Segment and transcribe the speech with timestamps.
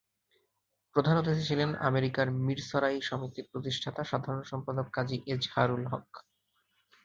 [0.95, 6.09] প্রধান অতিথি ছিলেন আমেরিকার মিরসরাই সমিতির প্রতিষ্ঠাতা সাধারণ সম্পাদক কাজী এজহারুল হক।